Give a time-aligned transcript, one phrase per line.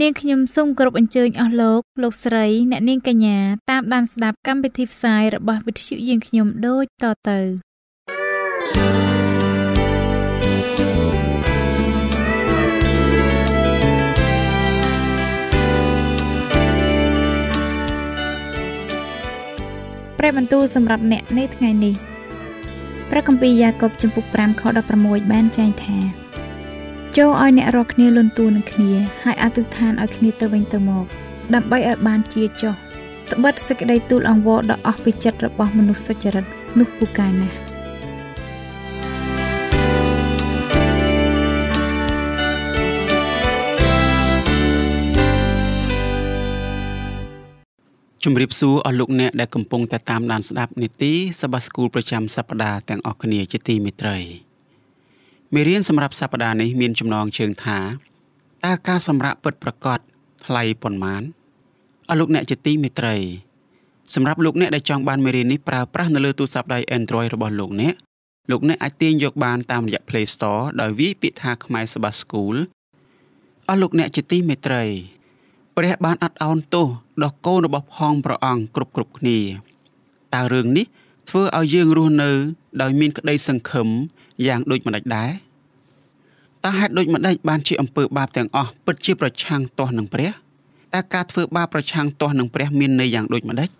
[0.00, 3.38] នាងខ្ញុំសូមគោរពអញ្ជើញអស់លោកលោកស្រីអ្នកនាងកញ្ញា
[3.70, 7.38] តាមដានស្ដាប់កម្មវិធីផ្សាយរបស់វិទ្យុយើងខ្ញុំដូចតទៅ
[20.18, 21.94] ព្រះបន្ទូលសម្រាប់អ្នកនៅថ្ងៃនេះ
[23.10, 24.62] ព្រះគម្ពីរយ៉ាកុបចំពុក5ខ
[24.96, 26.23] 16បានចែងថា
[27.18, 28.90] ចូលឲ្យអ្នករាល់គ្នាលន់តួនឹងគ្នា
[29.22, 31.04] ហើយអធិដ្ឋានឲ្យគ្នាទៅវិញទៅមក
[31.54, 32.74] ដើម្បីឲ្យបានជាចុះ
[33.32, 36.44] ត្បិតសេចក្តីទូលអង្វរដ៏អស់ពីចិត្តរបស់មនុស្សសុចរិត
[36.78, 37.56] នោះពូកែណាស់
[48.24, 54.43] ជំរាបសួរអស់លោកអ្នកដែលកំពុងតែតាមដានស្ដាប់នីតិសបាស្គូលប្រចាំសប្ដាហ៍ទាំងអស់គ្នាជាទីមេត្រី
[55.54, 57.78] មេរៀនសម្រាប់សប្តាហ៍នេះមានចំណងជើងថា
[58.64, 59.98] តើការសម្រាកពិតប្រាកដ
[60.46, 61.22] ថ្លៃប៉ុន្មាន
[62.08, 63.16] អស់លោកអ្នកជាទីមេត្រី
[64.14, 67.94] សម្រាប់លោកអ្នកដែលចង់បានមេរៀននេះប្រើប្រាស់នៅលើទូរស័ព្ទដៃ Android របស់លោកអ្នក
[68.50, 72.56] លោកអ្នកអាចទាញយកបានតាមរយៈ Play Store ដោយវាយពាក្យថាខ្មែរសបាស្គូល
[73.68, 74.84] អស់លោកអ្នកជាទីមេត្រី
[75.76, 76.86] ព្រះបានអត់ឱនទោស
[77.22, 79.38] ដល់កូនរបស់ផងព្រះអង្គគ្រប់គ្រប់គ្នា
[80.34, 80.86] តើរឿងនេះ
[81.28, 82.30] ធ្វើឲ្យយើងរស់នៅ
[82.82, 83.88] ដោយមានក្តីសង្ឃឹម
[84.46, 85.30] យ៉ាងដូចម្ដេចដែរ
[86.64, 90.30] តើហេតុដូចម្ដេចបានជាអំពើបាបទាំងអស់ពិតជាប្រឆាំងទាស់នឹងព្រះ
[90.94, 93.70] តើការធ្វើបាបប្រឆាំងទាស់នឹងព្រះមានន័យយ៉ាងដូចម្ដេច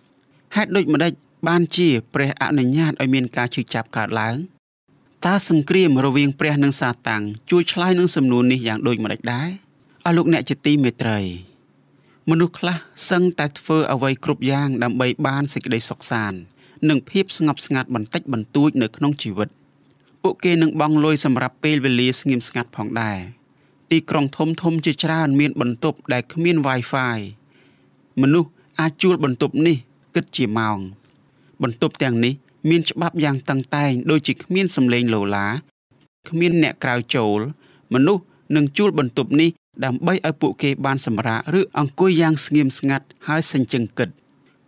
[0.55, 1.11] ហេតុដូចម្ដេច
[1.47, 4.35] បានជាព្រះអនុញ្ញាតឲ្យមានការឈឺចាប់កើតឡើង
[5.25, 9.49] តើសង្គ្រាមរវាងព្រះនិងសាតាំងជួយឆ្លើយនឹងសំណួរនេះយ៉ាងដូចម្ដេចដែរ
[10.05, 11.19] អស់លោកអ្នកជាទីមេត្រី
[12.29, 12.77] មនុស្សខ្លះ
[13.09, 16.39] សឹងតែធ្វើអ្វីគ្រប់យ៉ាងដើម្បីបានសេចក្តីសុខសាន្ត
[16.89, 19.49] និងភាពស្ងប់ស្ងាត់បន្តិចបន្តួចនៅក្នុងជីវិត
[20.27, 23.19] ពួកគេនឹងបង់លុយសម្រាប់ពេលវេលាស្ងៀមស្ងាត់ផងដែរ
[23.91, 27.17] ទីក្រុងធំធំជាច្រើនមានបន្ទប់ដែលគ្មាន Wi-Fi
[28.21, 28.49] មនុស្ស
[28.79, 29.77] អាចជួលបន្ទប់នេះ
[30.15, 30.77] គិតជាម៉ោង
[31.63, 32.33] បន្ទប់ទាំងនេះ
[32.69, 35.47] មានច្បាប់យ៉ាងតឹងតែងដូចជាគ្មានសម្លេងលោឡា
[36.29, 37.39] គ្មានអ្នកក្រៅចូល
[37.93, 38.23] មនុស្ស
[38.55, 39.49] នឹងជួលបន្ទប់នេះ
[39.85, 44.09] ដើម្បីឲ្យពួកគេបានសម្រាកឬអង្គុយយ៉ាងស្ងៀមស្ងាត់ហើយសេញជឹងគិត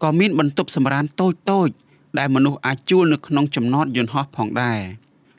[0.04, 1.70] ក៏មានបន្ទប់សម្រានតូចតូច
[2.18, 4.82] ដែលមនុស្សអាចជួលនៅក្នុងចំណតយន្តហោះផងដែរ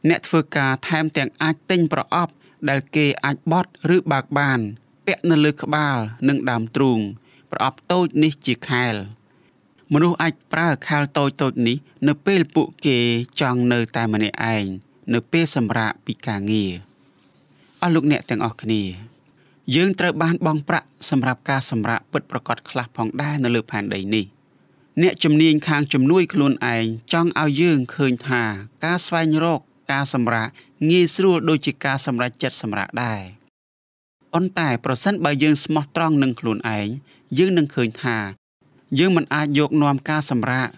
[0.09, 2.33] អ្នកធ្វើការថែមទាំងអាចទិញប្រអប់
[2.69, 4.61] ដែលគេអាចបត់ឬបើកបាន
[5.07, 5.97] ពាក់នៅលើក្បាល
[6.29, 7.01] និងដើមទ្រូង
[7.51, 8.95] ប្រអប់តូចនេះជាខែល
[9.93, 11.77] មនុស្សអាចប្រើខែលតូចតូចនេះ
[12.09, 12.99] នៅពេលពួកគេ
[13.41, 14.65] ចង់នៅតែម្នាក់ឯង
[15.15, 16.73] នៅពេលសម្រាកពីការងារ
[17.83, 18.83] អស់លោកអ្នកទាំងអស់គ្នា
[19.75, 24.25] យើងត្រូវបានបង់ប្រាក់សម្រាប់ការសម្រាកពិតប្រាកដខ្លះផងដែរនៅលើផែនដីនេះ
[25.03, 28.43] អ្នកជំនាញខាងជំនួយខ្លួនឯងចង់ឲ្យយើងឃើញថា
[28.85, 29.61] ការស្វែងរក
[29.93, 30.49] ការសម្រាក
[30.91, 33.21] ងាយស្រួលដូចជាការសម្រេចចិត្តសម្រាកដែរ
[34.33, 36.87] ប៉ុន្តែប្រសិនបើយើងស្មោះត្រង់នឹងខ្លួនឯង
[37.39, 38.17] យើងនឹងឃើញថា
[38.99, 40.69] យើងមិនអាចយកនាំការសម្រាក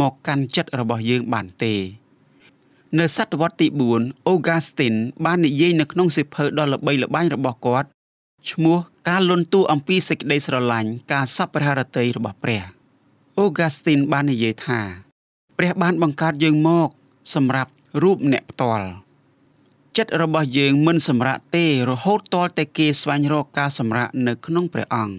[0.00, 1.74] មកកាន់ចិត្តរបស់យើងបានទេ
[2.98, 3.66] នៅសតវត្សទី
[3.98, 4.94] 4អូហ្គាស្ទីន
[5.24, 7.88] បាននិយាយនៅក្នុងសៀវភៅដ៏ល្បីល្បាញរបស់គាត់
[8.50, 12.62] ឈ្មោះការលន់តួអំពីសេចក្តីស្រឡាញ់ការសពរហរតីរបស់ព្រះ
[13.38, 14.80] អូហ្គាស្ទីនបាននិយាយថា
[15.58, 16.88] ព្រះបានបង្កើតយើងមក
[17.34, 17.70] សម្រាប់
[18.02, 18.86] រូបអ្នកផ្ទាល់
[19.96, 25.14] ចិត្តរបស់យើងមិនសម្រាកទេរហូតទាល់តែគេស្វែងរកការសម្រាកនៅក្នុងព្រះអង្គ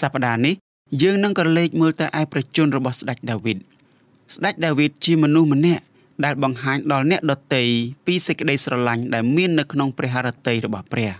[0.00, 0.54] សប្តាហ៍នេះ
[1.02, 3.58] យើងនឹងក៏លេចមើលទៅឯប្រជជនរបស់ស្ដេចដាវីត
[4.34, 5.82] ស្ដេចដាវីតជាមនុស្សម្នាក់
[6.24, 7.64] ដែលបង្ហាញដល់អ្នកដតី
[8.06, 11.12] ពីសេចក្តីស្រឡាញ់ដែលមាននៅក្នុងព្រះハរតីរបស់ព្រះ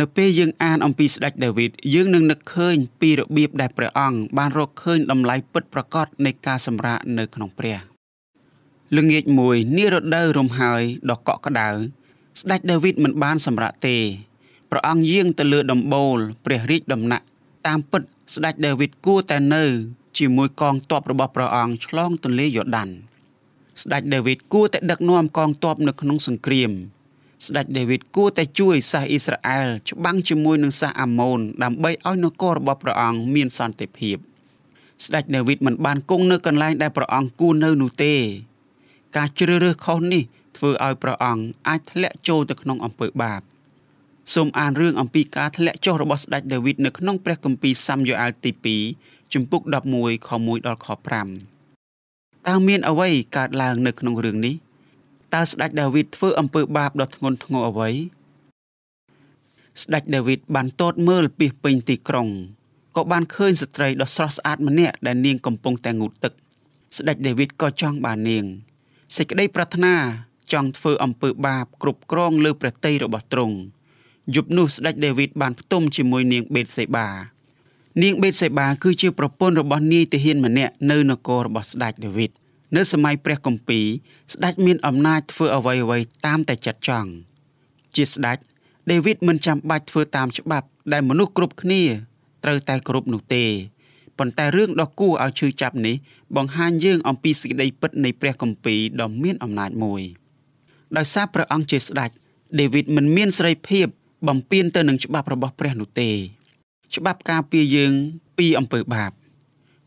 [0.00, 7.93] នៅពេលយើងអានអំពីស្ដេចដាវីតយើងនឹងនឹកឃើញពីរបៀបដែលព្រះអង្គបានរកឃើញតម្លៃពិតប្រាកដនៃការសម្រាកនៅក្នុងព្រះ
[8.96, 11.68] ល្ងាចមួយនារដូវរំហើយដ៏កក់ក្ដៅ
[12.40, 13.96] ស្ដេចដាវីតមិនបានសម្រាកទេ
[14.70, 17.24] ព្រះអង្គយាងទៅលើដំបូលព្រះរាជដំណាក់
[17.66, 18.02] តាមពិត
[18.34, 19.64] ស្ដេចដាវីតគួរតែនៅ
[20.18, 22.88] ជាមួយកងទ័ពរបស់ព្រះអង្គឆ្លងទន្លេយ៉ូដាន
[23.82, 26.70] ស្ដេចដាវីតគួរតែដឹកនាំកងទ័ពនៅក្នុងសង្គ្រាម
[27.46, 34.16] ស្ដេចដាវីតគួរតែជួយសាសអ៊ីស្រាអែលច្បាំងជាមួយនឹងសាសអាម៉ូនដើម្បីឲ្យនគររបស់ព្រះអង្គមានសន្តិភាព
[35.04, 38.14] ស្ដេចដាវីតមិនបានគង់នៅកន្លែងដែលព្រះអង្គគួរនៅនោះទេ
[39.16, 40.22] ការជ្រើសរើសខុសនេះ
[40.56, 43.40] ធ្វើឲ្យព្រះអង្គអាចធ្លាក់ចូលទៅក្នុងអំពើបាប
[44.34, 48.50] សូមអានរឿងអំពីការធ្លាក់ចុះរបស់ស្ដេចដាវីតនៅក្នុងព្រះគម្ពីរសាំយ៉ូអាល់ទី
[48.92, 49.62] 2ជំពូក
[49.94, 50.88] 11ខ1ដល់ខ
[51.66, 54.54] 5តើមានអ្វីកើតឡើងនៅក្នុងរឿងនេះ
[55.34, 57.90] តើស្ដេចដាវីតធ្វើអំពើបាបដ៏ធ្ងន់ធ្ងរអ្វី
[59.82, 62.28] ស្ដេចដាវីតបានតតមើលពីពេញទីក្រុង
[62.96, 66.32] ក៏បានឃើញស្ត្រីដ៏ស្រស់ស្អាតម្នាក់ដែលនាងកំពុងតែងូតទឹក
[66.96, 68.46] ស្ដេចដាវីតក៏ចង់បាននាង
[69.16, 69.94] សេចក្តីប្រាថ្នា
[70.52, 73.56] ចង់ធ្វើអំពើបាបគ្រប់គ្រងលើព្រះតីរបស់ទ្រង់
[74.34, 77.08] យប់នោះស្ដេចដាវីតបានផ្ទុំជាមួយនាងបេតសេបា
[78.02, 82.30] នាងបេតសេបាគឺជាប្រពន្ធរបស់នាយទាហានម្នាក់នៅនគររបស់ស្ដេចដាវីត
[82.76, 83.86] នៅសម័យព្រះគម្ពីរ
[84.34, 87.10] ស្ដេចមានអំណាចធ្វើអ្វីអ្វីតាមតែចិត្តចង់
[87.96, 88.38] ជាស្ដេច
[88.90, 91.82] ដាវីតមិនចាំបាច់ធ្វើតាមច្បាប់ដែលមនុស្សគ្រប់គ្នា
[92.44, 93.44] ត្រូវតែគោរពនោះទេ
[94.18, 95.94] ប៉ុន្តែរឿងដ៏គួរឲ្យឈឺចាប់នេះ
[96.36, 100.02] បង្ហាញយើងអំពីសេចក្តីពិតនៃព្រះគម្ពីរដ៏មានអំណាចមួយ
[100.96, 102.10] ដោយសារព្រះអង្គជាស្ដេច
[102.60, 103.86] ដាវីតមិនមានសេរីភាព
[104.28, 106.10] បំពេញទៅនឹងច្បាប់របស់ព្រះនោះទេ
[106.96, 107.92] ច្បាប់ការពារយើង
[108.38, 109.12] ពីអំពើបាប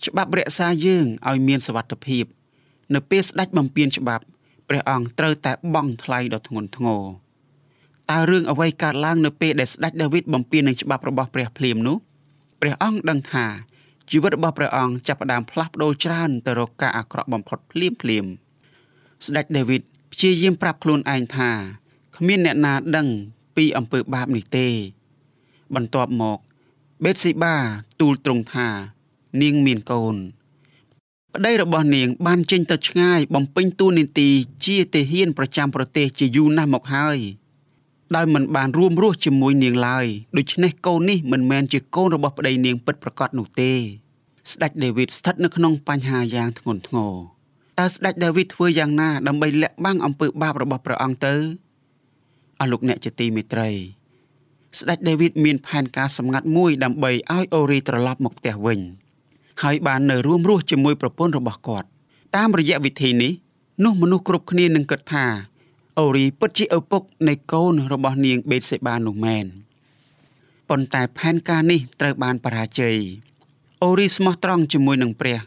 [0.05, 2.25] ច្បាប់រក្សាយើងឲ្យមានសុវត្ថិភាព
[2.93, 4.25] នៅពេលស្ដេចបំពេញច្បាប់
[4.69, 7.03] ព្រះអង្គត្រូវតែបង់ថ្លៃដ៏ធ្ងន់ធ្ងរ
[8.11, 11.97] តើរឿងអ្វីកើតឡើងនៅពេលដែលស្ដេចដាវីតបំពេញនឹងច្បាប់របស់ព្រះភ្លាមនោះ
[12.61, 13.45] ព្រះអង្គដឹងថា
[14.09, 18.25] ជីវិតរបស់ព្រះអង្គចាប់ផ្ដើមផ្លាស់ប្ដូរច្រើនទៅរកការអាក្រក់បំផុតភ្លាមភ្លាម
[19.25, 19.81] ស្ដេចដាវីត
[20.11, 21.51] ព្យាយាមប្រាប់ខ្លួនឯងថា
[22.17, 23.07] គ្មានអ្នកណាដឹង
[23.55, 24.67] ពីអំពើបាបនេះទេ
[25.75, 26.39] បន្ទាប់មក
[27.03, 27.55] បេតស៊ីបា
[27.99, 28.67] ទូលទ្រង់ថា
[29.41, 30.15] នាងមានកូន
[31.35, 34.29] ប្តីរបស់នាង បានចេញទៅឆ្ងាយបំពេញតួនាទី
[34.65, 37.19] ជាទាហានប្រចាំប្រទេសជាយូរណាស់មកហើយ
[38.15, 40.05] ដោយមិនបានរួមរស់ជាមួយនាងឡើយ
[40.37, 43.71] ដូច្នេះកូននេះមិនមែនជាកូនរបស់ប្តីនាងពិតប្រាកដនោះទេ
[44.51, 47.13] ស្ដេចដាវីតស្ថិតនៅក្នុងបញ្ហាយ៉ាងធ្ងន់ធ្ងរ
[47.79, 51.35] តើស្ដេចដាវីតធ្វើយ៉ាងណាដើម្បីលាក់បាំងអំពើបាបរបស់ព្រះអង្គទៅ
[52.59, 53.69] អស់លោកអ្នកជាទីមេត្រី
[54.79, 58.79] ស្ដេចដាវីតមានផែនការសម្ងាត់មួយដើម្បីឲ្យអូរីត្រឡប់មកផ្ទះវិញ
[59.63, 61.87] ហើយបាននៅរួមរស់ជាមួយប្រពន្ធរបស់គាត់
[62.35, 63.33] តាមរយៈវិធីនេះ
[63.83, 65.25] នោះមនុស្សគ្រប់គ្នានឹងគិតថា
[66.01, 69.45] អូរីពិតជាឪពុកនៃកូនរបស់នាងបេតសេបានោះមែន
[70.69, 72.97] ប៉ុន្តែផែនការនេះត្រូវបានបរាជ័យ
[73.83, 75.37] អូរីស្មោះត្រង់ជាមួយនឹងព្រះ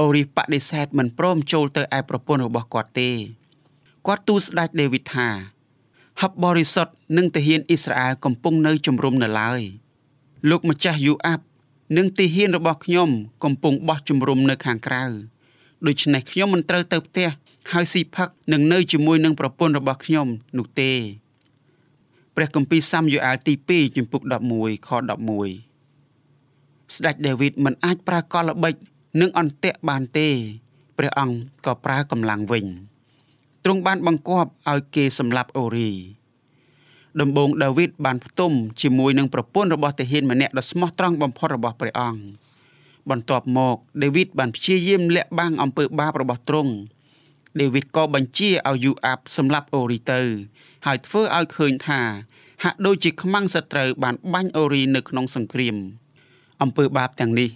[0.00, 3.10] អូរីបដិសេធមិនព្រមចូលទៅឯប្រពន្ធរបស់គាត់ទេ
[4.06, 5.28] គាត់ទូលស្ដេចដេវីតថា
[6.20, 9.60] ហឹបបរិសុទ្ធនិងទាហានអ៊ីស្រាអែលកំពុងនៅជំរុំនៅឡើយ
[10.50, 11.44] លោកម្ចាស់យូអាប់
[11.96, 13.10] និងទាហានរបស់ខ្ញុំ
[13.44, 15.04] កំពុងបោះជំរុំនៅខាងក្រៅ
[15.86, 17.28] ដូច្នេះខ្ញុំមិនត្រូវទៅផ្ទះ
[17.72, 20.28] ហើយស៊ីផឹកនឹងនៅជាមួយនឹងប្រពន្ធរបស់ខ្ញុំ
[20.58, 20.92] នោះទេ
[22.36, 24.22] ព្រះគម្ពីរសាំយូអាលទី2ជំពូក
[24.54, 28.74] 11ខ11ស្ដេចដាវីតមិនអាចប្រើកលល្បិច
[29.20, 30.28] និងអន្ទាក់បានទេ
[30.98, 31.36] ព្រះអង្គ
[31.66, 32.66] ក៏ប្រើកម្លាំងវិញ
[33.64, 35.90] ទ្រង់បានបង្គាប់ឲ្យគេសម្លាប់អូរី
[37.20, 38.52] ដំបូងដាវីតបានផ្ទុំ
[38.82, 42.22] ជាមួយនឹងប្រពន្ធរបស់ទាហានម្នាក់ដ៏ស្មោះត្រង់បំផុតរបស់ព្រះអង្គ
[43.10, 46.72] បន្ទាប់មកដាវីតបានព្យាយាមលាក់បាំងអំពើបាបរបស់ទ្រង់
[47.58, 50.20] ដេវីតក៏បញ្ជាឲ្យយូអាប់សម្លាប់អូរីទៅ
[50.86, 52.00] ហើយធ្វើឲ្យឃើញថា
[52.64, 55.76] ហាក់ដូចជាខ្មាំងសត្រូវបានបាញ់អូរីនៅក្នុងសង្គ្រាម
[56.62, 57.50] អំពើបាបទាំងនេះ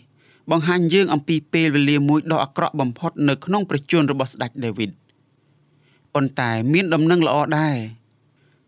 [0.51, 4.91] បង្ហាញយើងអំពីពេលវេលាមួយដ៏អាក្រក់បំផុតនៅក្នុងប្រជជនរបស់ស្ដេចដាវីត
[6.15, 7.77] ប៉ុន្តែមានដំណឹងល្អដែរ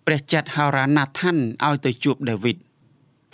[0.06, 2.56] ព្រះចាត់ហោរាណាថានឲ្យទៅជួបដាវីត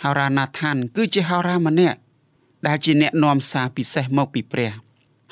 [0.03, 1.97] ហោរាណាថានគឺជាហោរាម្នាក់
[2.67, 4.71] ដែលជាអ្នកនាំសារពិសេសមកពីព្រះ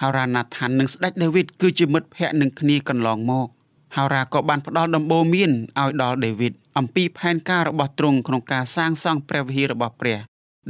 [0.01, 3.47] ហោរាណាថាននិងស្ដេចដាវីតគឺជាមិត្តភ័ក្តិនឹងគ្នាកន្លងមក
[3.95, 10.17] ហោរាក៏បានផ្ដល់ដំបូន្មានឲ្យដល់ដាវីតអំពីផែនការរបស់ទ្រង់ក្នុងការសាងសង់ព្រះវិហាររបស់ព្រះ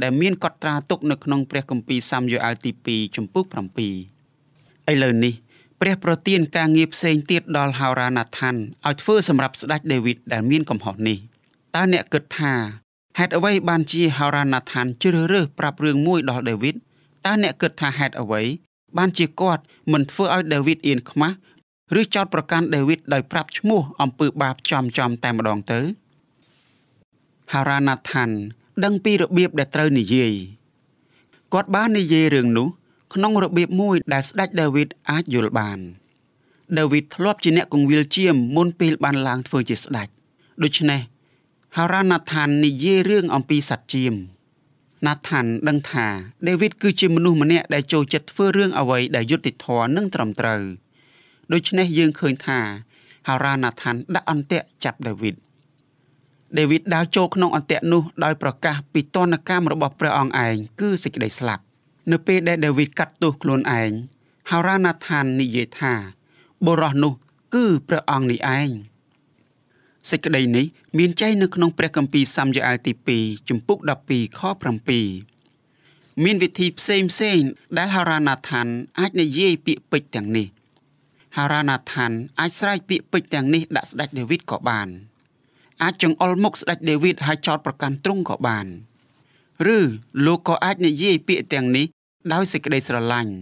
[0.02, 5.34] ដែលមានកត់ត្រាទុកនៅក្នុងព្រះគម្ពីរសាមយូអាល់ទី2ចំពុក7ឥឡូវនេះ
[5.80, 11.18] ព្រះប្រទានការងារផ្សេងទៀតដល់ហោរាណាថានឲ្យធ្វើសម្រាប់ស្ដេចដាវីតដែលមានកំហុសនេះ
[11.76, 12.52] តើអ្នកគិតថា
[13.18, 16.74] ហេតុអ្វីបានជាហោរាណាថានជ្រើសរើសប្រាប់រឿងមួយដល់ដាវីត
[17.26, 18.42] តើអ្នកគិតថាហេតុអ្វី
[18.98, 21.36] បានជាគាត់មិនធ្វើឲ្យដាវីតអៀនខ្មាស់
[22.00, 25.80] ឬចោទប្រកាន់ដាវីតដោយប្រាប់ឈ្មោះអំពើបាបចំចំតែម្ដងទៅ
[27.52, 28.30] ហារ៉ាណាថាន
[28.84, 30.32] ដឹងពីរបៀបដែលត្រូវនិយាយ
[31.52, 32.68] គាត់បាននិយាយរឿងនោះ
[33.14, 35.78] ក្នុងរបៀបមួយដែលស្ដេចដាវីតអាចយល់បាន
[36.78, 40.08] ដាវីតធ្លាប់ជាអ្នកគង្វាលជាមមុនពេលបានឡើងធ្វើជាស្ដេច
[40.62, 41.00] ដូច្នេះ
[41.76, 44.14] ហារ៉ាណាថាននិយាយរឿងអំពីសត្វជាម
[45.06, 46.06] ណាថានដឹងថា
[46.48, 50.62] ដេវីតគឺជាមនុស្សម្នាក់ដែលចូលចិត្តធ្វើរឿងអ្វីដែលយុត្តិធម៌និងត្រឹមត្រូវ
[51.52, 52.60] ដូច្នេះយើងឃើញថា
[53.28, 55.34] ហារ៉ាណាថានដាក់អន្ទាក់ចាប់ដាវីត
[56.58, 61.62] ដាវីតដើរចូលក្នុងអន្ទាក់នោះដោយប្រកាសពីទណ្ឌកម្មរបស់ព្រះអង្គឯងគឺសេចក្តីស្លាប់
[62.10, 63.90] នៅពេលដែលដាវីតកាត់ទោសខ្លួនឯង
[64.50, 65.94] ហារ៉ាណាថាននិយាយថា
[66.66, 67.12] បុរសនោះ
[67.54, 68.70] គឺព្រះអង្គនេះឯង
[70.10, 70.66] សេចក្តីនេះ
[70.98, 73.78] មានចែងនៅក្នុងព្រះគម្ពីរសាមយ៉ាអែលទី2ជំពូក
[74.08, 74.40] 12ខ
[75.32, 77.38] 7មានវិធីផ្សេងផ្សេង
[77.78, 78.66] ដែលហារ៉ាណាថាន
[78.98, 80.46] អាចនិយាយពាក្យពេចន៍ទាំងនេះ
[81.36, 84.88] ហារ៉ាណាថានអាចស្រែកពាក្យពេចន៍ទាំងនេះដាក់ស្ដេចដាវីតក៏បាន
[85.82, 88.66] អាចចង្អុលមុខស្ដេចដាវីតហើយចោទប្រកាន់ទ្រង់ក៏បាន
[89.76, 89.78] ឬ
[90.26, 91.86] លោកក៏អាចនិយាយពាក្យទាំងនេះ
[92.32, 93.32] ដោយសេចក្តីស្រឡាញ់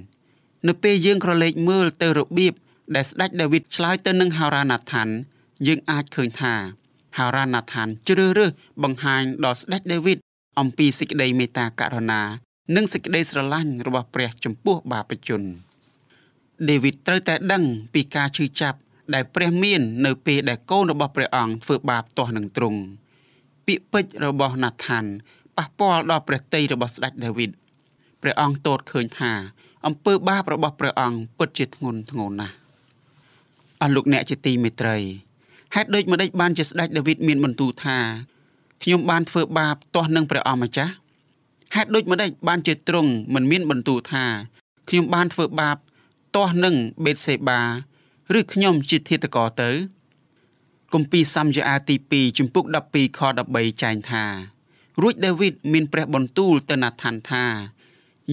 [0.69, 2.55] នៅពេលយើងក្រឡេកមើលទៅរបៀប
[2.95, 5.09] ដែលស្ដេចដាវីតឆ្លើយទៅនឹងហារ៉ាណាថាន
[5.67, 6.55] យើងអាចឃើញថា
[7.17, 8.53] ហារ៉ាណាថានជ្រើសរើស
[8.83, 10.19] បង្ហាញដល់ស្ដេចដាវីត
[10.61, 12.23] អំពីសេចក្តីមេត្តាករុណា
[12.77, 15.43] និងសេចក្តីស្រឡាញ់របស់ព្រះចំពោះបាបជន
[16.69, 17.65] ដាវីតត្រូវតែដឹង
[17.95, 18.79] ពីការឈឺចាប់
[19.15, 22.81] ដែលព្រះមាននៅពេលដែលកូនរបស់ព្រះអង្គធ្វើបាបទាស់នឹងទ្រង់
[23.67, 25.05] ពាក្យពេចន៍របស់ណាថាន
[25.57, 27.51] ប៉ះពាល់ដល់ព្រះតីរបស់ស្ដេចដាវីត
[28.23, 29.33] ព្រះអង្គទតឃើញថា
[29.87, 32.55] អំពើបាបរបស់ព្រះអង្គពិតជាធ្ងន់ធ្ងរណាស់
[33.81, 34.99] អស់លោកអ្នកជាទីមេត្រី
[35.75, 37.99] ហេតុដូចម្ដេចបានជាស្ដេចដាវីតមានបន្ទូលថា
[38.83, 40.93] ខ្ញុំបានធ្វើបាបទាស់នឹងព្រះអង្គម្ចាស់
[41.75, 44.25] ហេតុដូចម្ដេចបានជាទ្រង់មិនមានបន្ទូលថា
[44.89, 45.77] ខ្ញុំបានធ្វើបាប
[46.37, 46.75] ទាស់នឹង
[47.05, 47.63] បេតសេបា
[48.39, 49.71] ឬខ្ញុំជាធាតកោទៅ
[50.93, 54.25] គម្ពីរសាំយ៉ាអាទី2ជំពូក12ខ13ចែងថា
[55.03, 57.45] រួចដាវីតមានព្រះបន្ទូលទៅណាថានថា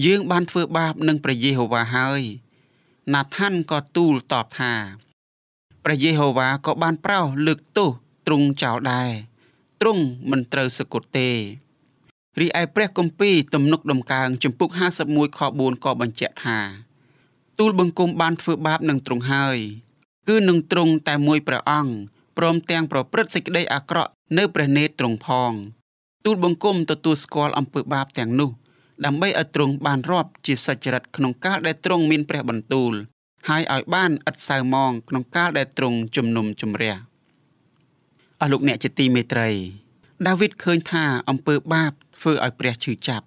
[0.04, 2.22] យើងបានធ្វើបាបនឹងព្រះយេហូវ៉ាហើយ
[3.14, 4.72] ណាថានក៏ទូលតបថា
[5.90, 7.90] ព្រះយេហូវ៉ាក៏បានប្រោសលើកទោស
[8.26, 9.10] ទ្រង់ចោលដែរ
[9.80, 11.30] ទ្រង់មិនត្រូវសគត់ទេ
[12.40, 14.68] រីឯព្រះគម្ពីរទំនុកដំកើងចំពុក
[15.04, 16.58] 51ខ4ក៏បញ្ជាក់ថា
[17.58, 19.58] ទូលបង្គំបានធ្វើបាបនឹងទ្រង់ហើយ
[20.28, 21.92] គឺនឹងទ្រង់តែមួយព្រះអង្គ
[22.38, 25.52] ព្រមទាំងប្រព្រឹត្តសេចក្តីអាក្រក់នៅព្រះនេត្រទ្រង់ផង
[26.24, 28.50] ទូលបង្គំទទួលស្គាល់អំពើបាបទាំងនោះ
[29.04, 32.94] ដើម្បីឲ្យទ្រង់បានរាប់ជាសច្ចរិតក្នុងកាលដែលទ្រង់មានព្រះបន្ទូល
[33.48, 36.94] ហើយឲ្យបានឥតសៅមងក្នុងកាលដែលទ្រង់ជំនុំជម្រះ
[38.40, 39.50] អស់លោកអ្នកជាទីមេត្រី
[40.26, 43.26] ដាវីតឃើញថាអំពើបាបធ្វើឲ្យព្រះឈឺចាប់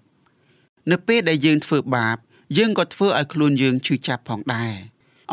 [0.91, 2.17] នៅពេលដែលយើងធ្វើបាប
[2.57, 4.73] យើងក៏ធ្វើឲ្យខ្លួនយើងឈឺចាប់ផងដែរ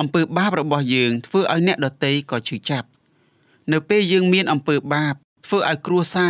[0.01, 2.89] អំពើបាបរបស់យើងធ្វើឲ្យអ្នកដទៃក៏ឈឺចាប់
[3.73, 5.15] នៅពេលយើងមានអំពើបាប
[5.47, 6.29] ធ្វើឲ្យគ្រួសា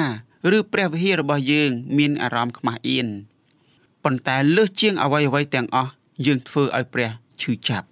[0.51, 3.09] រឬព្រះវិហាររបស់យើងមានអារម្មណ៍ខ្មាស់អៀន
[4.05, 5.91] ប៉ុន្តែលើសជាងអ្វីអ្វីទាំងអស់
[6.27, 7.11] យើងធ្វើឲ្យព្រះ
[7.43, 7.89] ឈឺចាប់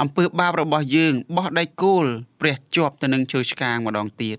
[0.00, 2.06] អំពើបាបរបស់យើងបោះដៃគោល
[2.40, 4.38] ព្រះជាប់ទៅនឹងឈើឆ្កាងម្ដងទៀត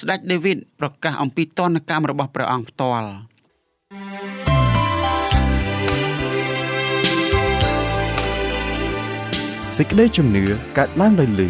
[0.00, 3.10] ស្ដេចដាវីតប្រកាសអំពីតនកម្មរបស់ព្រះអង្គផ្ទាល់
[9.76, 10.44] សេចក្តីជំនឿ
[10.78, 11.48] កើតឡើងដោយលឺ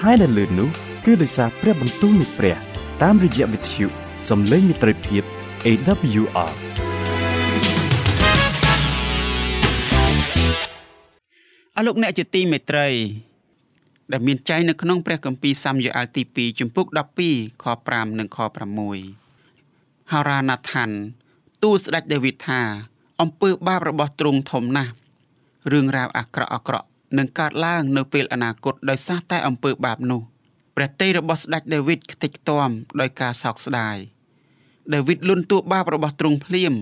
[0.00, 0.68] ហើយដែលលឺនោះ
[1.04, 2.56] គឺដោយសារព្រះបន្ទូលនៃព្រះ
[3.02, 3.86] តាមរយៈវិទ្យុ
[4.28, 5.22] សំឡេងមិត្តភាព
[5.66, 6.65] AWR
[11.78, 12.88] អស់លោកអ្នកជាទីមេត្រី
[14.12, 16.86] ដែលមានចែងនៅក្នុងព្រះគម្ពីរសាមយូអែលទី2ជំពូក
[17.24, 18.38] 12ខ5និងខ
[19.24, 20.90] 6ហារ៉ាណាថាន
[21.62, 22.60] ទូលស្ដេចដាវីតថា
[23.20, 24.92] អំពើបាបរបស់ទ្រង់ធំណាស់
[25.72, 26.86] រឿងរ៉ាវអាក្រក់អាក្រក់
[27.18, 30.20] នឹងកើតឡើងនៅពេលអនាគតដោយសារតែអំពើបាបនោះ
[30.76, 32.68] ព្រះតីរបស់ស្ដេចដាវីតខ្ទេចខ្ទាំ
[33.00, 33.96] ដោយការសោកស្ដាយ
[34.94, 36.74] ដាវីតលន់តួបាបរបស់ទ្រង់ភ្លាម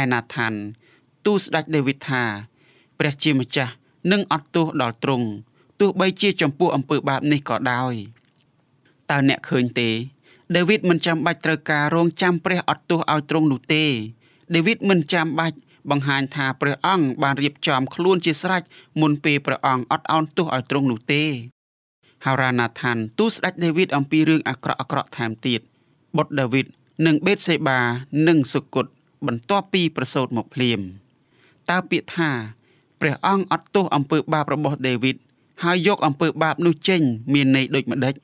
[0.00, 0.54] ឯណាថាន
[1.26, 2.22] ទូលស្ដេចដាវីតថា
[2.98, 3.72] ព្រះជាម្ចាស់
[4.10, 5.28] នឹងអត់ទោសដល់ទ្រង់
[5.80, 7.94] ទោះបីជាចំពោះអំពើបាបនេះក៏ដោយ
[9.10, 9.90] តើអ្នកឃើញទេ
[10.56, 13.84] ដាវីតមិនចាំបាច់ត្រូវការរងចាំព្រះអត់ទោសឲ្យទ្រង់នោះទេ
[14.54, 15.56] ដាវីតមិនចាំបាច់
[15.90, 18.62] បង្ហាញថាព្រះអង្គបានរៀបចំខ្លួនជាស្រេច
[19.00, 21.22] មុនពេលព្រះអង្គអត់អោនទោសឲ្យទ្រង់នោះទេ
[22.24, 25.60] ហារ៉ាណាថានទូស្ដេចដាវីតអំពីរឿងអាក្រក់អាក្រក់ថែមទៀត
[26.16, 26.66] បុត្រដាវីត
[27.06, 27.80] និងបេតសេបា
[28.28, 28.86] និងសុគត
[29.26, 30.80] បន្ទាប់ពីប្រសូតមកភ្លាម
[31.70, 32.30] តើពាក្យថា
[33.02, 35.16] ព្រះអង្គអត់ទោសអំពើបាបរបស់ដាវីត
[35.62, 37.00] ហើយយកអំពើបាបនោះចេញ
[37.32, 38.14] មានន័យដូចម្ដេច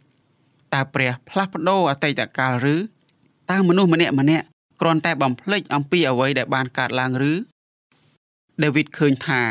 [0.74, 2.76] តើព្រះផ្លាស់ប្ដូរអតីតកាលឬ
[3.50, 4.44] តើមនុស្សម្នាក់ម្នាក់
[4.80, 7.32] គ្រាន់តែបំភ្លេចអំពីអ្វីដែលបានកើតឡើងឬ
[8.62, 9.42] ដាវីតឃើញថា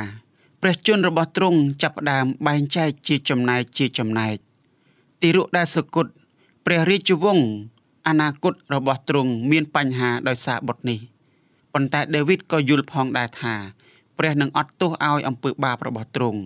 [0.62, 4.36] ព្រះជន្មរបស់ទ្រង់ចាប់ផ្ដើមបែងចែកជាចំណែកជាចំណែក
[5.22, 6.06] ទីរុដែលសគុត
[6.66, 7.48] ព្រះរាជវង្ស
[8.08, 11.00] អនាគតរបស់ទ្រង់មានបញ្ហាដោយសារបុត្រនេះ
[11.74, 13.56] ប៉ុន្តែដាវីតក៏យល់ផងដែរថា
[14.18, 16.42] ព្រះនឹងអត់ទោសឲ្យអំពើបាបរបស់ទ្រង់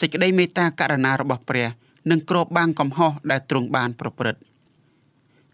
[0.00, 1.68] សេចក្តីមេត្តាករុណារបស់ព្រះ
[2.10, 4.40] នឹងគ្របបាំងកំហុសដែលទ្រង់បានប្រព្រឹត្ត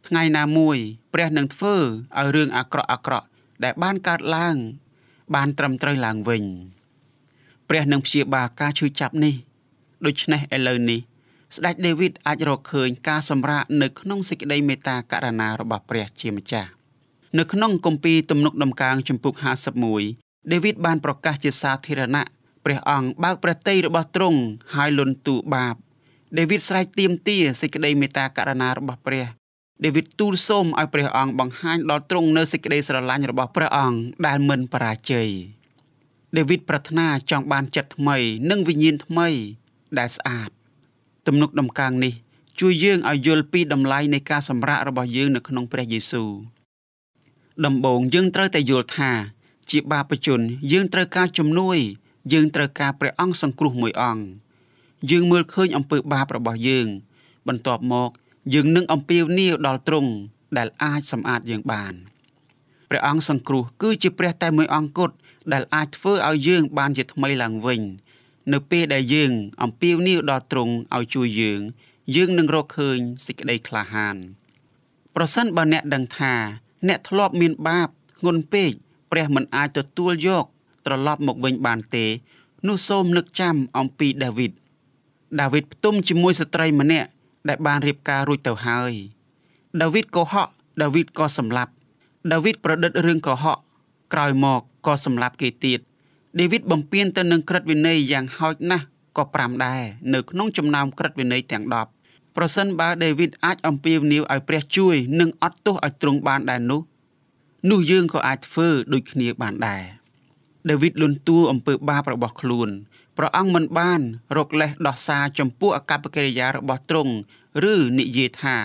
[0.08, 0.78] ថ្ងៃណាមួយ
[1.14, 3.26] ព្រះនឹងធ្វើឲ្យរឿងអាក្រក់អាក្រក់
[3.64, 4.56] ដែលបានកើតឡើង
[5.34, 6.44] បានត្រឹមត្រូវឡើងវិញ
[7.68, 9.34] ព្រះនឹងព្យាបាលការឈឺចាប់នេះ
[10.06, 11.00] ដូច្នេះឥឡូវនេះ
[11.56, 16.70] ស្ដេចដាវីតអាចរកឃើញការសម្រាកនៅក្នុងសេចក្តីមេត្តាករុណារបស់ព្រះជាម្ចាស់
[17.38, 19.34] នៅក្នុងគម្ពីរទំនុកដំកើងជំពូក
[19.87, 22.25] 51 ដាវីតបានប្រកាសជាសាធារណៈ
[22.64, 24.40] ព្រះអង្គបើកព្រះទ័យរបស់ទ្រង់
[24.75, 25.75] ហើយលន់ទូបាប
[26.38, 29.26] ដេវីតស្រែកទាមទារសេចក្តីមេត្តាករុណារបស់ព្រះ
[29.84, 35.28] ដេវីតទូលសូមឲ្យព្រះអង្គបង្ហាញដល់ទ្រង់នៅសេចក្តីស្រឡាញ់របស់ព្រះអង្គដែលមិនបរាជ័យ
[36.37, 38.16] ដេវីតប្រាថ្នាចង់បានចិត្តថ្មី
[38.50, 39.28] និងវិញ្ញាណថ្មី
[39.99, 40.50] ដែលស្អាត
[41.26, 42.14] ទំនុកដំកើងនេះ
[42.61, 46.30] ជួយយើងឲ្យយល់ពីតម្លៃនៃការសម្រាករបស់យើងនៅក្នុងព្រះយេស៊ូវ
[47.66, 49.12] ដំបូងយើងត្រូវតែយល់ថា
[49.71, 50.40] ជាបាបជន
[50.73, 51.78] យើងត្រូវការជំនួយ
[52.33, 54.25] យើងត្រូវការព្រះអង្គសង្គ្រោះមួយអង្គ
[55.11, 56.87] យើងមើលឃើញអំពើបាបរបស់យើង
[57.49, 58.11] បន្ទាប់មក
[58.54, 60.11] យើងនឹងអំពាវនាវដល់ទ្រង់
[60.57, 61.95] ដែលអាចសម្អាតយើងបាន
[62.88, 65.14] ព្រះអង្គសង្គ្រោះគឺជាព្រះតែមួយអង្គគត់
[65.52, 67.83] ដែលអាចធ្វើឲ្យយើងបានជាថ្មីឡើងវិញ
[68.52, 71.61] នៅពេលដែលយើងអំពាវនាវដល់ទ្រង់ឲ្យជួយយើង
[72.14, 74.16] យើងនឹងរកឃើញសេចក្តីក្លាហាន
[75.14, 76.35] ប្រសិនបើអ្នកដឹងថា
[76.88, 77.88] អ្នកធ្លាប់មានបាប
[78.19, 78.73] ធ្ងន់ពេក
[79.12, 80.45] ព្រះមិនអាចទទួលយក
[80.87, 82.04] ត្រឡប់មកវិញបានទេ
[82.69, 84.52] នោះសូមនឹកចាំអំពីដាវីត
[85.40, 87.09] ដាវីតផ្ទុំជាមួយស្ត្រីម្នាក់
[87.49, 88.92] ដែលបានរៀបការរួចទៅហើយ
[89.83, 90.49] ដាវីតកុហក
[90.83, 91.73] ដាវីតក៏សម្លាប់
[92.33, 93.59] ដាវីតប្រឌិតរឿងកុហក
[94.12, 95.81] ក្រោយមកក៏សម្លាប់គេទៀត
[96.40, 98.85] ដាវីតបំពេញទៅនឹងក្រឹតវិន័យយ៉ាងហោចណាស់
[99.16, 99.83] ក៏5ដែរ
[100.14, 101.64] នៅក្នុងចំណោមក្រឹតវិន័យទាំង
[102.00, 106.81] 10ប្រសិនបើដាវីតអាចអំពាវនាវឲ្យព្រះជួយនិងអត់ទោសឲ្យទ្រង់បានដែរនោះ
[107.71, 109.83] នោះយើងក៏អាចធ្វើដូចគ្នាបានដែរ
[110.71, 112.69] ដាវីតលន់តួអំពើបាបរបស់ខ្លួន
[113.16, 114.00] ព្រះអង្គមិនបាន
[114.37, 117.14] រកលេសដោះសារចំពោះអកប្បកិរិយារបស់ទ្រង់
[117.73, 118.57] ឬនិយាយថា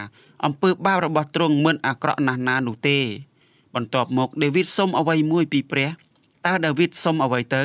[0.46, 3.00] អំពើបាបរបស់ទ្រង់មិនអាក្រក់ណាស់ណានោះទេ
[3.76, 5.90] បន្ទាប់មកដាវីតសុំអ្វីមួយពីព្រះ
[6.46, 7.64] តើដាវីតសុំអ្វីទៅ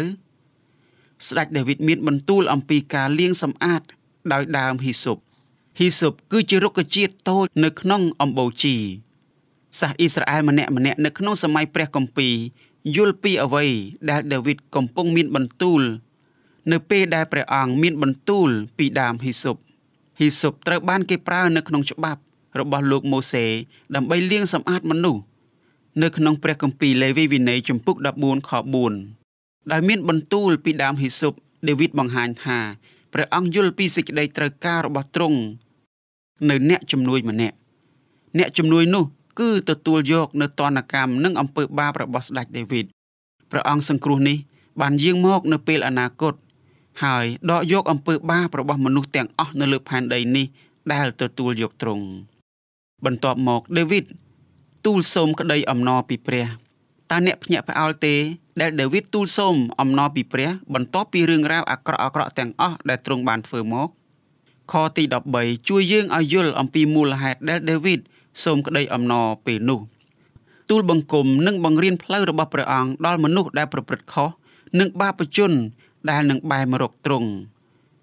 [1.27, 3.83] ស្ដេចដាវីតមានបន្ទូលអំពីការលាងសម្អាត
[4.33, 5.19] ដោយដើមហ៊ីសុប
[5.79, 8.77] ហ៊ីសុបគឺជារុក្ខជាតិតូចនៅក្នុងអំបូរជី
[9.81, 12.35] សាសអ៊ីស្រាអែលម្នាក់ម្នាក់នៅក្នុងសម័យព្រះគម្ពីរ
[12.97, 13.67] យល់ពីអ្វី
[14.11, 15.83] ដែលដាវីតកំពុងមានបន្ទូល
[16.73, 18.49] នៅពេលដែលព្រះអង្គមានបន្ទូល
[18.79, 19.57] ពីដើមហ៊ីសុប
[20.19, 22.21] ហ៊ីសុបត្រូវបានគេប្រើនៅក្នុងច្បាប់
[22.61, 23.45] របស់លោកម៉ូសេ
[23.95, 25.23] ដើម្បីលាងសម្អាតមនុស្ស
[26.02, 28.50] នៅក្នុងព្រះគម្ពីរលេវីវិន័យជំពូក14ខ
[29.11, 31.32] 4ដែលមានបន្ទូលពីដើមហ៊ីសុប
[31.69, 32.58] ដាវីតបង្ហាញថា
[33.13, 35.39] ព្រះអង្គយល់ពីសេចក្តីត្រូវការរបស់ទ្រង់
[36.50, 37.56] នៅអ្នកជំនួយម្នាក់
[38.39, 39.04] អ្នកជំនួយនោះ
[39.40, 42.86] គឺទទួលយកនៅតនកម្មនិងអំពើបាបរបស់ស្ដេចដាវីត
[43.50, 44.38] ព្រះអង្គសង្គ្រោះនេះ
[44.80, 46.34] បានយាងមកនៅពេលអនាគត
[47.04, 50.47] ហើយដកយកអំពើបាបរបស់មនុស្សទាំងអស់នៅលើផែនដីនេះ
[50.92, 52.04] ដែលទទួលយកទ្រង់
[53.04, 54.04] បន្ទាប់មកដេវីត
[54.86, 56.47] ទូលសូមក្តីអំណរពីព្រះ
[57.10, 58.14] តើអ្នកភ្ញាក់ផ្អើលទេ
[58.60, 63.88] ដែលដាវីតទូលសូមអំណរពីព្រះ បន្ទាប់ពីរឿងរ៉ាវអាក្រក់អាក្រក់ទាំងអស់ដែលទ្រង់បានធ្វើមក
[64.73, 68.00] ខទី13ជួយយើងឲ្យយល់អំពីមូលហេតុដែលដាវីត
[68.42, 69.80] សូមក្តីអំណរពេលនោះ
[70.71, 74.28] ទូលបង្គំនិងបង្រៀនផ្លូវរបស់ព្រះអង្គដល់មនុស្សដែលប្រព្រឹត្តខុស
[74.80, 75.52] និងបាបជន
[76.10, 77.30] ដែលនឹងបែរមករកទ្រង់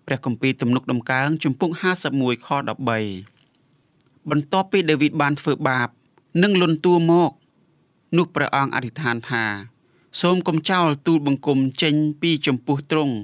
[0.06, 1.72] ព្រះគម្ពីរទំនុកដំកើងជំពូក
[2.10, 2.50] 51ខ
[3.20, 5.90] 13បន្ទាប់ពីដាវីតបានធ្វើបាប
[6.44, 7.32] និងលន់តួមក
[8.18, 9.46] នោះព្រះអង្គអធិដ្ឋានថា
[10.22, 13.16] សូមកុំចោលទូលបង្គំចេញពីចំពោះទ្រង់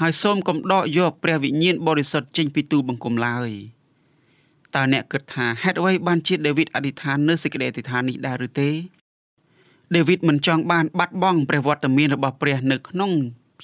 [0.00, 3.50] ហើយសូមកុំដកយកព្រះវិញ្ញាណបរិសុទ្ធចេញពីទូលបង្គំឡើយ
[4.74, 8.70] តើអ្នកគិតថាហេតុអ្វីបានជាដាវីតអធិដ្ឋាននៅសេចក្តីអធិដ្ឋាននេះដែរឬទេ
[9.96, 13.12] ដាវីតមិនចង់បានបាត់បង់ព្រះវត្តមានរបស់ព្រះនៅក្នុង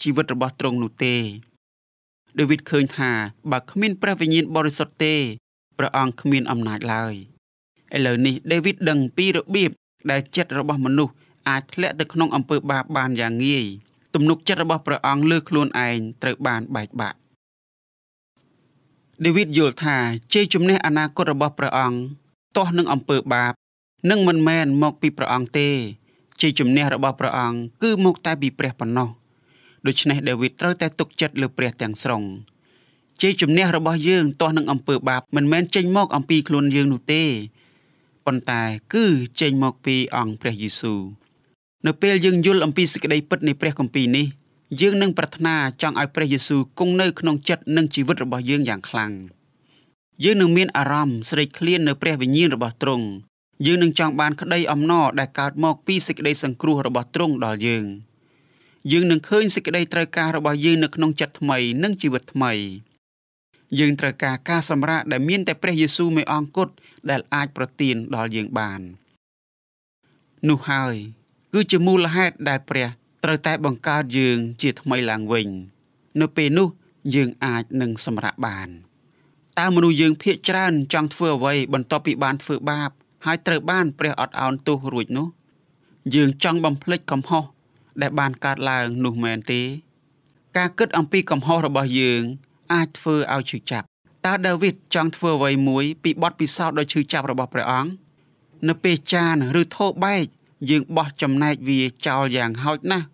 [0.03, 1.15] ជីវិតរបស់ទ្រង់នោះទេ
[2.39, 3.11] ដាវីតឃើញថា
[3.51, 5.15] បើគ្មានព្រះវិញ្ញាណបរិសុទ្ធទេ
[5.79, 7.15] ព្រះអង្គគ្មានអំណាចឡើយ
[7.97, 9.71] ឥឡូវនេះដាវីតដឹងពីរបៀប
[10.11, 11.15] ដែលចិត្តរបស់មនុស្ស
[11.49, 13.67] អាចធ្លាក់ទៅក្នុងអំពើបាបបានយ៉ាងងាយ
[14.15, 17.19] ទំនុកចិត្តរបស់ព្រះអង្គលើខ្លួនឯងត្រូវបានបែកបាក់
[19.27, 19.97] ដាវីតយល់ថា
[20.35, 21.99] ជ័យជំនះអនាគតរបស់ព្រះអង្គ
[22.57, 23.53] ទាស់នឹងអំពើបាប
[24.11, 25.69] នឹងមិនមែនមកពីព្រះអង្គទេ
[26.41, 29.09] ជ័យជំនះរបស់ព្រះអង្គគឺមកតែពីព្រះប៉ុណ្ណោះ
[29.87, 32.23] ដូច្នេះដាវីតត្រូវតែទុកចិត្តលើព្រះទាំងស្រុង
[33.23, 37.23] ជ័យជំនះរបស់យើងទាស់នឹងអំពើបាបមិនមែនចេញមកអំពីខ្លួនយើងនោះទេ
[38.27, 38.63] ប៉ុន្តែ
[38.95, 39.05] គឺ
[39.41, 41.01] ចេញមកពីអង្គព្រះយេស៊ូវ
[41.87, 44.27] នៅពេលយើងយល់អំពីសេចក្តីពិតនៃព្រះគម្ពីរនេះ
[44.81, 49.13] យើងនឹងប្រាថ្នាចង់ឲ្យព្រះយេស៊ូវគង់នៅក្នុងចិត្តនិងជីវិតរបស់យើងយ៉ាងខ្លាំង
[50.25, 53.07] យើងនឹងមានអារម្មណ៍ស្រេកឃ្លាននៅព្រះវិញ្ញាណរបស់ទ្រង់
[53.67, 57.87] យើងនឹងចង់បានក្តីអំណរដែលកើតមកពីសេចក្តីសង្គ្រោះរបស់ទ្រង់ដល់យើង។
[58.93, 62.53] យើងនឹងឃើញសេចក្តីត្រូវការរបស់យើងនៅក្នុងចិត្តថ្មីនិងជីវិតថ្មី
[63.79, 66.73] យើងត្រូវការការសម្រាកដែលមានតែព្រះយេស៊ូវមួយអង្គគត់
[67.11, 68.81] ដែលអាចប្រទានដល់យើងបាន
[70.49, 70.95] នោះហើយ
[71.53, 72.89] គឺជាមូលហេតុដែលព្រះ
[73.25, 75.49] ត្រូវតែបង្កើតយើងជាថ្មីឡើងវិញ
[76.21, 76.69] នៅពេលនោះ
[77.15, 78.69] យើងអាចនឹងសម្រាកបាន
[79.59, 82.91] តើមនុស្សយើងភាកច្រើនចង់ធ្វើអ្វីបន្ទាប់ពីបានធ្វើបាប
[83.27, 85.29] ហើយត្រូវបានព្រះអត់ឱនទោសរួចនោះ
[86.15, 87.45] យើងចង់បំភ្លេចកំហុស
[88.03, 89.63] ដែលបានកើតឡើងនោះមែនទេ
[90.57, 92.23] ការគិតអំពីកំហុសរបស់យើង
[92.73, 93.89] អាចធ្វើឲ្យឈឺចាប់ត
[94.27, 97.91] តើដាវីតចង់ធ្វើអ្វីមួយពីបទពិសោធន៍ដ៏ឈឺចាប់របស់ព្រះអង្គ
[98.69, 100.27] នៅពេលចានឬថោបែក
[100.71, 103.07] យើងបោះចំណែកវាចោលយ៉ាងហោចណាស់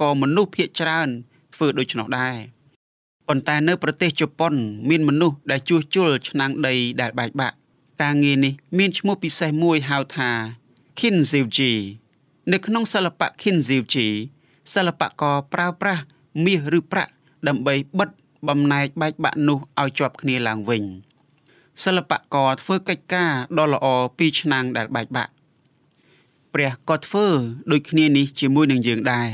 [0.00, 1.08] ក៏មនុស្សភាគច្រើន
[1.54, 2.36] ធ្វើដូច្នោះដែរ
[3.28, 4.54] ប៉ុន្តែនៅប្រទេសជប៉ុន
[4.88, 7.56] មានមនុស្សដែលជួសជុលឆ្នាំងដីដែលបែកបាក់
[8.02, 10.30] ការងារនេះមានឈ្មោះពិសេសមួយហៅថា
[10.98, 11.72] Kinzuji
[12.52, 14.08] នៅក្នុងសិល្បៈ Kinzuji
[14.74, 16.02] សិល្បករប្រើប្រាស់
[16.44, 17.12] មាសឬប្រាក់
[17.48, 18.10] ដើម្បីបិទ
[18.48, 20.82] បំណែកបែកបាក់នោះឲ្យជាប់គ្នាឡើងវិញ
[21.84, 23.86] សិល្បករធ្វើកិច្ចការដ៏ល្អ
[24.18, 25.32] ពីឆ្នាំងដែលបែកបាក់
[26.54, 27.26] ព្រះក៏ធ្វើ
[27.70, 29.30] ដូចគ្នានេះជាមួយនឹងយើងដែរ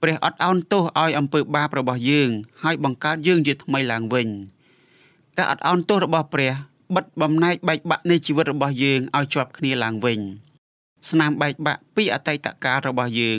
[0.00, 2.30] ព្រះអត់ឱនទោសឲ្យអំពើបាបរបស់យើង
[2.62, 4.28] ហើយបង្កើតយើងជាថ្មីឡើងវិញ
[5.36, 6.52] ការអត់ឱនទោសរបស់ព្រះ
[6.94, 10.20] បិទបំណែកបែកបាក់នៃជីវិតរបស់យើងឲ្យជាប់គ្នាឡើងវិញ
[11.08, 13.38] ស្នាមបែកបាក់ពីអតីតកាលរបស់យើង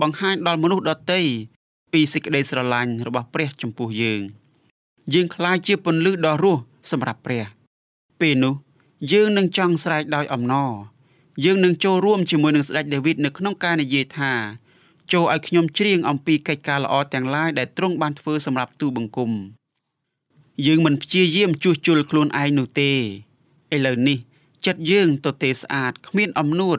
[0.00, 1.20] បង្ហាញដល់មនុស្សដទៃ
[1.92, 4.22] ពីសេចក្តីស្រឡាញ់របស់ព្រះចំពោះយើង
[5.14, 7.44] យើងក្លាយជាពន្លឺដ៏រស់សម្រាប់ព្រះ
[8.20, 8.54] ពេលនោះ
[9.12, 10.72] យើងនឹងចង់ស្រែកដោយអំណរ
[11.44, 14.32] យើងនឹងចូលរួមជាមួយនឹងស្ដេចដាវីតនៅក្នុងការនិយាយថា
[15.12, 19.32] ចូលឲ្យខ្ញុំច្រៀងអំពីកិច្ចការល្អទាំងឡាយដែលទ្រង់បានធ្វើសម្រាប់ទូបង្គំ
[20.66, 22.90] យើងមិនព្យាយាមជួសជុលខ្លួនឯងនោះទេ
[23.74, 24.18] ឥឡូវនេះ
[24.66, 26.78] ចិត្តយើងទៅទេស្អាតគ្មានអំនួត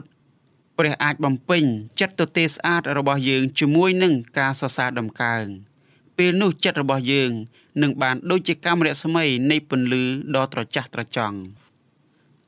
[0.78, 1.64] ព្រះអាចបំពេញ
[2.00, 5.44] ចិត្តទទេស្អាតរបស់យើងជាមួយនឹងការសរសើរដំកើង
[6.18, 7.30] ពេលនោះចិត្តរបស់យើង
[7.82, 10.04] នឹងបានដូចជាកាំរស្មីនៃពន្លឺ
[10.36, 11.38] ដ៏ត្រចះត្រចង់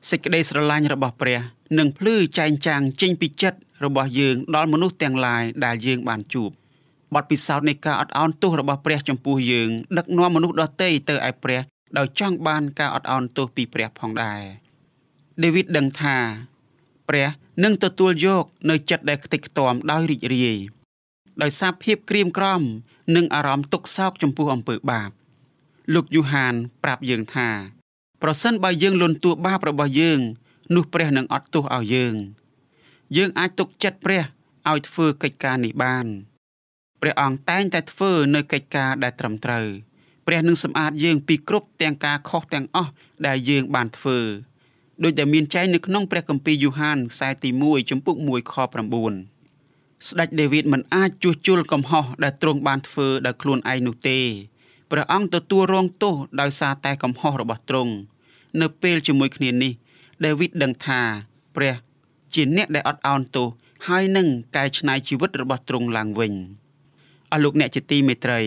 [0.09, 1.39] សេចក្តីស្រឡាញ់របស់ព្រះ
[1.77, 6.49] នឹងភ្លឺចែងចាំងចេញពីចិត្តរបស់យើងដល់មនុស្សទាំងឡាយដែលយើងបានជួប
[7.15, 11.61] បទពិសោធន៍នៃការអត់ឱនទោសរបស់ព្រះចំពោះយើងដឹកនាំមនុស្សដទៃទៅឯព្រះ
[11.97, 14.41] ដោយចង់បានការអត់ឱនទោសពីព្រះផងដែរ
[15.43, 16.17] ដេវីតដឹងថា
[17.09, 17.27] ព្រះ
[17.63, 20.57] នឹងទទួលយកនៅចិត្តដែលខ្ទេចខ្ទាំដោយរីករាយ
[21.41, 22.61] ដោយសារភាពក្រៀមក្រំ
[23.15, 25.09] និងអារម្មណ៍ទុក្ខសោកចំពោះអំពើបាប
[25.93, 26.53] លោកយូហាន
[26.83, 27.49] ប្រាប់យើងថា
[28.21, 30.19] ប្រសិនបើយើងលន់តួបាបរបស់យើង
[30.75, 32.15] នោះព្រះនឹងអត់ទោសឲ្យយើង
[33.17, 34.23] យើងអាចទុកចិត្តព្រះ
[34.69, 36.05] ឲ្យធ្វើកិច្ចការនេះបាន
[37.01, 39.67] ព្រះអង្គតែងតែធ្វើនៅកិច្ចការដែលត្រឹមត្រូវ
[40.27, 42.91] ព្រះនឹងសម្អាតយើងពីគ្រប់ទាំងការខុសទាំងអស់
[43.27, 44.19] ដែលយើងបានធ្វើ
[45.03, 48.55] ដោយដែលមានចែងនៅក្នុងព្រះគម្ពីរយូហានខ្សែទី1ចំពុក1ខ
[49.29, 54.19] 9ស្ដេចដាវីតមិនអាចជួសជុលកំហុសដែលទ្រង់បានធ្វើដោយខ្លួនឯងនោះទេ
[54.91, 57.93] ព្រះអង្គទទួលរងទោសដោយសារតែកំហុសរបស់ទ្រង់
[58.61, 59.73] នៅពេលជាមួយគ្នានេះ
[60.25, 61.01] ដាវីតដឹងថា
[61.55, 61.75] ព្រះ
[62.33, 63.47] ជាអ្នកដែលអត់ឱនទោស
[63.87, 66.33] ហើយនឹងកែច្នៃជីវិតរបស់ទ្រង់ឡើងវិញ
[67.31, 68.41] អស់លោកអ្នកជាទីមេត្រី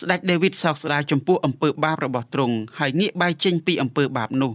[0.00, 4.52] ស្ដេចដាវីតសោកស្ដាយចំពោះអំពើបាបរបស់ទ្រង់ហើយងាកបែរចេញពីអំពើបាបនោះ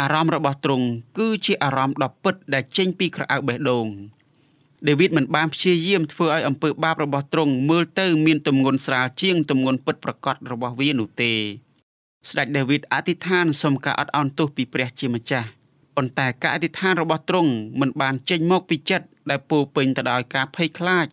[0.00, 0.86] អារម្មណ៍របស់ទ្រង់
[1.18, 3.86] គឺជាអារម្មណ៍ដ៏ពិតដែលចេញពីក្រអៅបេះដូង
[4.88, 11.32] ដាវីតមិនបានព្យាយាមធ្វើឲ្យអំពើបាបរបស់ទ្រង់មើលទៅមានទម្ងន់ស្រាលជាងទម្ងន់ពិតប្រាកដរបស់វានោះទេ
[12.28, 15.48] ស្ដេចដាវីតអធិដ្ឋានសូមការអត់ឱនទោសពីព្រះជាម្ចាស់
[15.96, 21.06] ប៉ុន្តែការអធិដ្ឋានរបស់ទ្រង់មិនបានចេញមកពីចិត្តដែលពោពេញទៅដោយការភ័យខ្លាច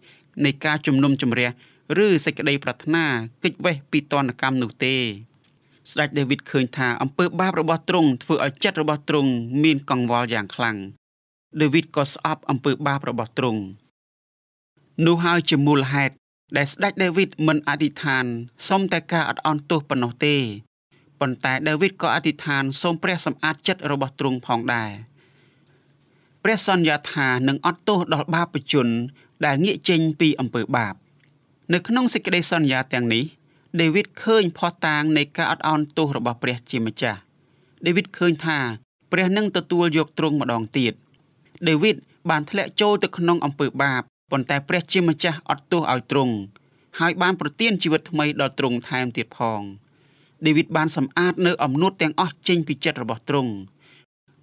[0.45, 1.49] នៃការជំនុំជម្រះ
[2.05, 3.05] ឬសេចក្តីប្រាថ្នា
[3.43, 4.95] គេចវេះពីតនកម្មនោះទេ
[5.91, 9.31] ស្ដេចដាវីតឃើញថាអំពើបាបរបស់ទ្រង់ធ្វើឲ្យចិត្តរបស់ទ្រង់
[9.63, 10.77] មានកង្វល់យ៉ាងខ្លាំង
[11.61, 13.61] ដាវីតក៏ស្អប់អំពើបាបរបស់ទ្រង់
[15.05, 16.13] នោះហើយជាមូលហេតុ
[16.57, 18.25] ដែលស្ដេចដាវីតមិនអធិដ្ឋាន
[18.67, 20.35] សុំតែការអត់អន់ទោសប៉ុណ្ណោះទេ
[21.21, 24.91] ប៉ុន្តែដាវីតក៏អធិដ្ឋានសូមព្រះសម្អាតចិត្តរបស់ទ្រង់ផងដែរ
[26.43, 28.87] ព្រះសន្យាថានឹងអត់ទោសដល់បាបជន
[29.45, 30.93] ដែលងាកចេញពីអំពើបាប
[31.73, 33.23] នៅក្នុងសេចក្តីសន្យាទាំងនេះ
[33.81, 37.19] ដេវីតឃើញផុសតាងនៃការអត់ឱនទោសរបស់ព្រះជាម្ចាស់
[37.85, 38.59] ដេវីតឃើញថា
[39.11, 40.93] ព្រះនឹងទទួលយកទ្រង់ម្ដងទៀត
[41.69, 41.95] ដេវីត
[42.29, 46.35] បានធ្លាក់ចូលទៅក្នុងអំពើបាបប៉ុន្តែព្រះជាម្ចាស់អត់ទោសឲ្យទ្រង់
[46.99, 49.61] ហើយបានប្រទានជីវិតថ្មីដល់ទ្រង់ថែមទៀតផង
[50.45, 53.51] ដេវីតបានសម្អាតនៅអំនួតទាំងអស់ចេញពីចិត្តរបស់ទ្រង់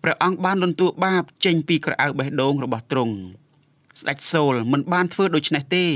[0.03, 3.15] ព្រះអង្គបានលន់តួបាបចេញពីក្រអៅបេះដូងរបស់ទ្រង់
[4.01, 5.87] ស្ដេចសូលមិនបានធ្វើដូច្នេះទេ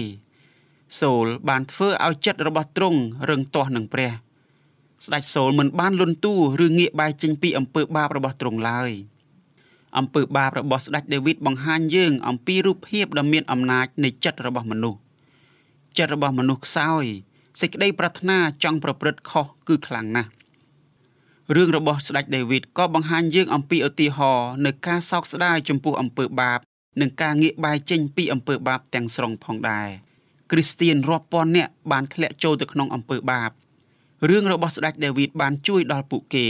[1.00, 4.10] សូលបានធ្វើឲ្យចិត្តរបស់ទ្រង់រឹងទាស់នឹងព្រះ
[5.06, 6.34] ស្ដេចសូលមិនបានលន់តួ
[6.64, 8.90] ឬងាកបែរចេញពីអំពើបាបរបស់ទ្រង់ឡើយ
[9.98, 14.98] អំពើបាបរបស់ស្ដេចដាវីតបង្ហាញយើងអំពីរូបភាពដ៏មានអំណាចនៃចិត្តរបស់មនុស្ស
[15.98, 17.04] ចិត្តរបស់មនុស្សខ្សោយ
[17.60, 20.30] សេចក្តីប្រាថ្នាចង់ប្រព្រឹត្តខុសគឺខ្លាំងណាស់
[21.54, 26.60] រឿងរបស់ស្ដេចដាវីតក៏បង្ហាញយើងអំពីឧទាហរណ៍នៃការសោកស្ដាយចំពោះអំពើបាប
[27.00, 29.90] និងការងាកបែរចេញពីអំពើបាបទាំងស្រុងផងដែរ។
[30.52, 33.50] គ្រីស្ទៀនរាប់ពាន់នាក់បានធ្លាក់ចូលទៅក្នុងអំពើបាប
[34.30, 36.46] រឿងរបស់ស្ដេចដាវីតបានជួយដល់ពួកគេ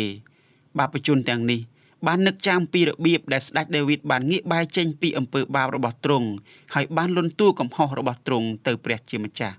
[0.79, 1.61] បាបជនទាំងនេះ
[2.07, 6.29] បាននឹកចាំពីរបៀបដែលស្ដេចដាវីតបានងាកបែរចេញពីអំពើបាបរបស់ទ្រង់
[6.75, 9.57] ហើយបានលន់តួកំហុសរបស់ទ្រង់ទៅព្រះជាម្ចាស់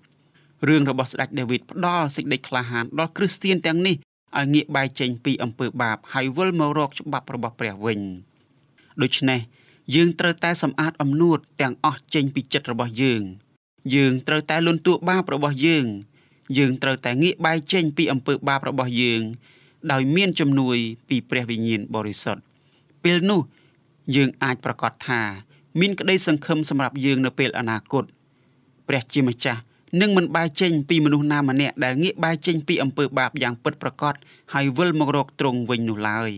[0.67, 3.95] រឿងរបស់ស្ដេចដាវីតផ្ដល់សេចក្តីក្លាហានដល់គ្រីស្ទៀនទាំងនេះ
[4.37, 7.99] ឲ្យងាកបែរចេញពីអំពើបាបហើយវិលមករកច្បាប់របស់ព្រះវិញ
[9.01, 9.39] ដូច្នេះ
[9.95, 13.21] យើងត្រូវតែសម្អាតអំនួតទាំងអស់ចេញពីចិត្តរបស់យើង
[13.95, 15.85] យើងត្រូវតែលន់តួបាបរបស់យើង
[16.57, 19.21] យើងត្រូវតែងាកបែរចេញពីអំពើបាបរបស់យើង
[19.91, 20.77] ដោយមានជំនួយ
[21.09, 22.41] ពីព្រះវិញ្ញាណបរិសុទ្ធ
[23.03, 23.41] ពេលនោះ
[24.15, 25.21] យើងអាចប្រកាសថា
[25.79, 28.03] មានក្តីសង្ឃឹមសម្រាប់យើងនៅពេលអនាគត
[28.87, 29.61] ព្រះជាម្ចាស់
[30.01, 34.13] នឹងមិនបែរចេញពីមនុស្សណាម្នាក់ដែលងាកបែរចេញពីអំពើបាបយ៉ាងពិតប្រាកដ
[34.53, 36.31] ហើយវិលមករកទ្រង់វិញនោះឡើយ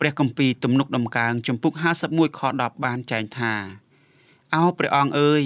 [0.00, 1.72] ព្រះគម្ពីរទំនុកដំកើងចំពុក
[2.06, 3.52] 51ខ10បានចែងថា
[4.54, 5.44] អោព្រះអង្គអើយ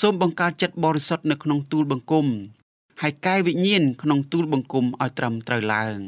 [0.00, 2.26] សូមបង្កើតចិត្តបរិសុទ្ធនៅក្នុងទូលបង្គំ
[3.02, 5.98] ហើយកាយវិញ្ញាណក្នុងទូលបង្គំឲ្យត្រឹមត្រូវឡើង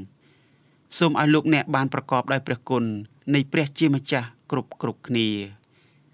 [0.98, 2.84] សូមឲ្យលោកអ្នកបានប្រកបដោយព្រះគុណ
[3.34, 5.28] នៃព្រះជាម្ចាស់គ្រប់គ្រប់គ្នា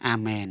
[0.06, 0.50] អាមែន